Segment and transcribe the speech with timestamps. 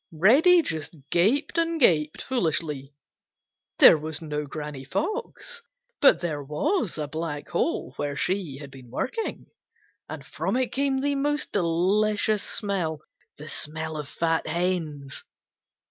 [0.13, 2.95] Reddy just gaped and gaped foolishly.
[3.77, 5.61] There was no Granny Fox,
[5.99, 9.45] but there was a black hole where she had been working,
[10.09, 15.23] and from it came the most delicious smell,—the smell of fat hens!